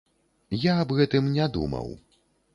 [0.63, 1.95] Я аб гэтым не думаў!